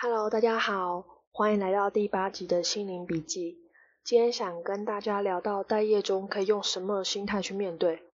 [0.00, 3.58] Hello，大家好，欢迎来到第八集的心灵笔记。
[4.04, 8.04] 今天想跟大家聊到待业中可以用什么心态去面对。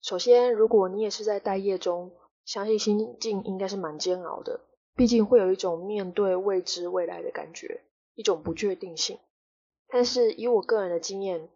[0.00, 2.12] 首先，如果你也是在待业中，
[2.44, 4.60] 相信心境应该是蛮煎熬的，
[4.94, 7.80] 毕竟会有一种面对未知未来的感觉，
[8.14, 9.18] 一种不确定性。
[9.88, 11.48] 但是以我个人的经验，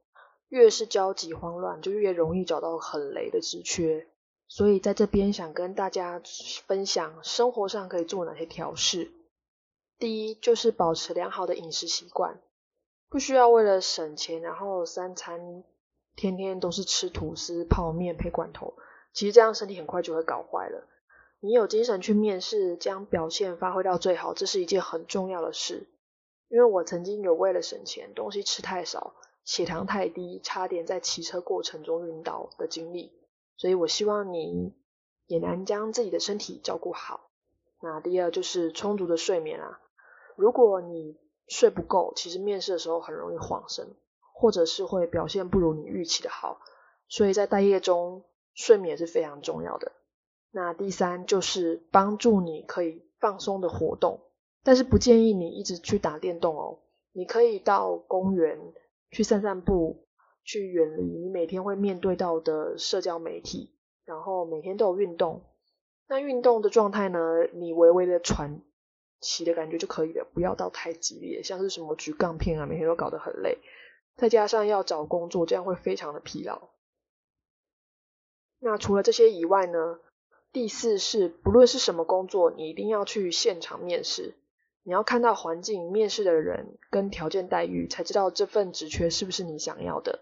[0.48, 4.08] 越是焦急慌乱，就越容易找到很雷的职缺。
[4.48, 6.20] 所以在这边想跟大家
[6.66, 9.12] 分享生活上可以做哪些调试。
[9.98, 12.40] 第一就是保持良好的饮食习惯，
[13.08, 15.64] 不需要为了省钱，然后三餐
[16.14, 18.75] 天天都是吃吐司、泡面配罐头，
[19.12, 20.86] 其实这样身体很快就会搞坏了。
[21.40, 25.89] 你有精神去面试，将表现发挥到最好，这是一件很重要的事。
[26.48, 33.12] 因为我曾经有为了省钱，东西吃太少，血糖太低，差点在骑车过程中晕倒的经历，
[33.56, 34.72] 所以我希望你
[35.27, 37.30] 也能将自己的身体照顾好。
[37.83, 39.80] 那第二就是充足的睡眠啊。
[40.38, 43.89] 如果你睡不够，其实面试的时候很容易晃神，
[44.33, 46.61] 或者是会表现不如你预期的好，
[47.08, 48.22] 所以在待业中
[48.55, 49.91] 睡眠是非常重要的。
[50.53, 54.20] 那第三就是帮助你可以放松的活动，
[54.62, 56.78] 但是不建议你一直去打电动哦，
[57.12, 58.61] 你可以到公园
[59.11, 60.06] 去散散步，
[60.45, 65.42] 去远离你每天会面对到的社交媒体，然后每天都有运动。
[66.06, 67.19] 那运动的状态呢，
[67.55, 68.62] 你微微的喘。
[69.20, 73.58] 起的感觉就可以了，不要到太激烈，像是什么举杠片啊，每天都搞得很累，
[74.16, 76.69] 再加上要找工作，这样会非常的疲劳。
[78.61, 80.00] 那除了这些以外呢？
[80.50, 84.34] 第四是，不论是什么工作，你一定要去现场面试，
[84.83, 90.20] 你要看到环境、面试的人跟条件待遇，才知道这份职缺是不是你想要的。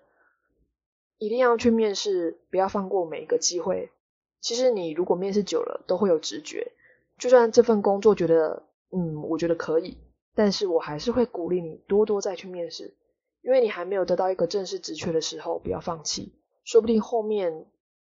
[1.18, 3.92] 一定要去面试，不要放过每一个机会。
[4.40, 6.72] 其实你如果面试久了，都会有直觉，
[7.18, 8.64] 就算这份工作觉得。
[8.96, 9.98] 嗯，我觉得可以，
[10.34, 12.96] 但是我还是会鼓励你多多再去面试，
[13.42, 16.32] 因为你还没有得到一个正式职缺的时候，不要放弃，
[16.64, 17.66] 说不定后面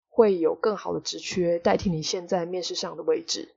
[0.07, 3.55] 会有更好的职缺代替你现在面试上的位置。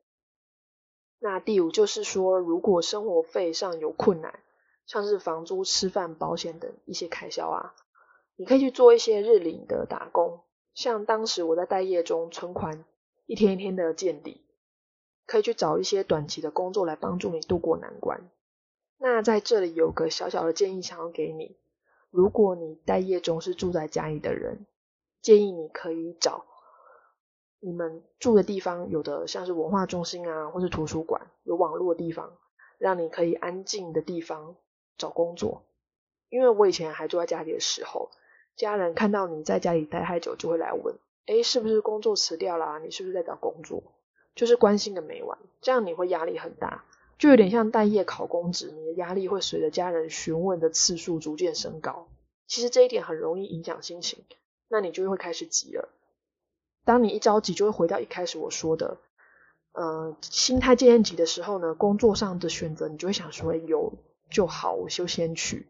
[1.19, 4.41] 那第五就是说，如果生活费上有困难，
[4.87, 7.75] 像是房租、吃饭、保险等一些开销啊，
[8.37, 10.41] 你可以去做一些日领的打工，
[10.73, 12.87] 像当时我在待业中，存款
[13.27, 14.41] 一天一天的见底。
[15.31, 18.29] 可以去找一些短期的工作来帮助你度过难关。
[18.99, 21.57] 那在这里有个小小的建议想要给你：
[22.11, 24.67] 如果你待业中是住在家里的人，
[25.23, 26.47] 建议你可以找
[27.61, 32.37] 你们住的地方有的像是文化中心啊，或是图书馆有网络的地方，
[32.79, 34.57] 让你可以安静的地方
[34.99, 35.63] 找工作。
[36.29, 38.11] 因为我以前还住在家里的时候，
[38.57, 42.81] 家人看到你在家里待太久，就会来问：哎，是不是工作辞掉了？
[42.81, 43.81] 你是不是在找工作？
[44.35, 46.85] 就是关心的没完，这样你会压力很大，
[47.19, 52.09] 就有点像待业考公职，你的压力会随着家人询问的次数逐渐升高。
[52.47, 54.25] 其实这一点很容易影响心情，
[54.69, 55.89] 那你就会开始急了。
[56.85, 58.99] 当你一着急，就会回到一开始我说的，
[59.73, 63.93] 呃，心态渐渐急的时候呢，工作上的选择你就会想说有
[64.31, 65.69] 就好，我就先去。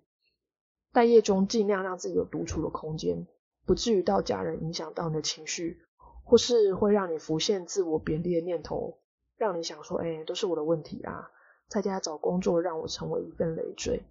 [0.93, 3.27] 待业中尽量让自己有独处的空间，
[3.67, 5.83] 不至于到家人影响到你的情绪。
[6.31, 9.01] 或是会让你浮现自我贬低的念头，
[9.37, 11.29] 让你想说，哎，都是我的问题啊，
[11.67, 14.05] 在家找工作让我成为一份累赘。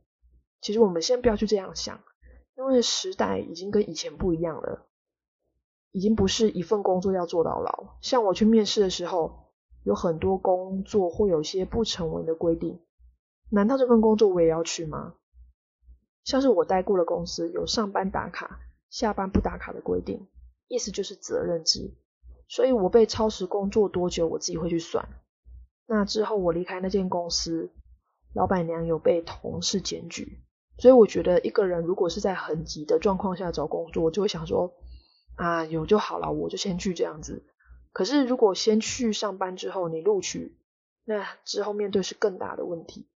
[0.59, 2.01] 其实我们先不要去这样想，
[2.57, 4.85] 因为时代已经跟以前不一样了，
[5.91, 7.95] 已经不是一份工作要做到老。
[8.01, 9.53] 像我去面试的时候，
[9.85, 12.81] 有很多工作会有些不成文的规定，
[13.49, 15.15] 难道这份工作我也要去吗？
[16.25, 18.59] 像是我待过的公司有上班打卡、
[18.89, 20.27] 下班不打卡的规定，
[20.67, 21.93] 意思就是责任制。
[22.49, 25.07] 所以我被超时工作多久，我自己会去算。
[25.85, 27.69] 那之后我离开那间公司，
[28.33, 30.39] 老板娘有被同事检举。
[30.79, 34.73] 所以我觉得一个人如果是在很急的状况下找工作，我就会想说
[35.35, 37.43] 啊有就好了，我就先去这样子。
[37.93, 40.57] 可是如果先去上班之后你录取，
[41.05, 43.07] 那之后面对是更大的问题。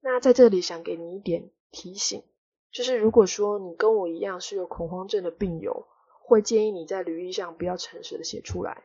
[0.00, 2.24] 那在这里想给你一点提醒，
[2.72, 5.86] 就是如果说你跟我一样是有恐慌症的病友。
[6.26, 8.84] 会建议你在履历上不要诚实的写出来，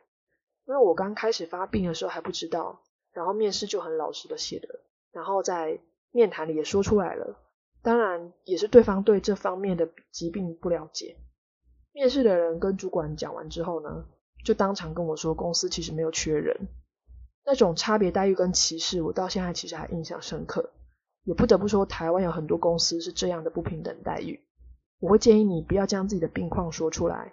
[0.66, 2.82] 因为我刚开始发病的时候还不知道，
[3.12, 5.80] 然后面试就很老实的写的，然后在
[6.12, 7.38] 面谈里也说出来了，
[7.82, 11.16] 当然也是对方对这方面的疾病不了解。
[11.92, 14.04] 面试的人跟主管讲完之后呢，
[14.44, 16.68] 就当场跟我说公司其实没有缺人，
[17.46, 20.70] 那种差别待遇跟歧视，我到现在其实还印象深刻，
[21.24, 24.40] 也不得不说台湾有很多公司是这样的不平等待遇。
[25.00, 27.32] 我会建议你不要将自己的病况说出来，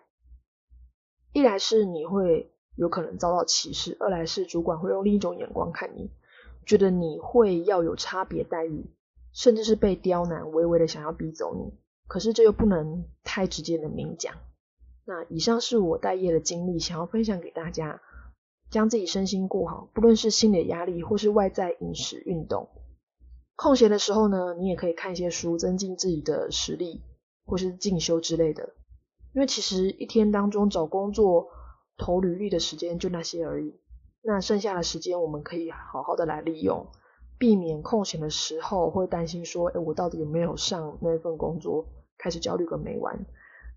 [1.33, 6.09] 一来是你会有可能遭到歧视，二来是主管会用另一种眼光看你，
[6.65, 8.89] 觉得你会要有差别待遇，
[9.33, 11.77] 甚至是被刁难，微微的想要逼走你。
[12.07, 14.33] 可是这又不能太直接的明讲。
[15.05, 18.01] 那以上是我待业的经历，想要分享给大家，
[18.69, 22.69] 将自己身心过好，不论是心理压力或是外在饮食、运动。
[23.55, 27.01] 空闲的时候呢，你也可以看一些书，增进自己的实力，
[27.47, 28.75] 或是进修之类的。
[29.33, 31.49] 因为其实一天当中找工作、
[31.97, 33.79] 投履历的时间就那些而已，
[34.21, 36.87] 那剩下的时间我们可以好好的来利用，
[37.37, 41.85] 避免空闲的时候会担心说，哎，我到底有没有上那份工作，
[42.17, 43.25] 开始焦虑个没完，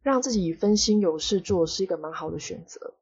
[0.03, 2.95] 让自己分心有事做是一个蛮好的选择。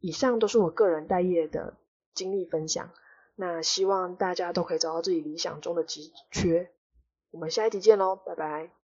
[0.00, 1.76] 以上都是我个人待业的
[2.14, 2.90] 经历分享，
[3.34, 6.70] 那希望大家都可以找到自己理想中的职缺。
[7.30, 8.77] 我们下一集见喽，拜拜。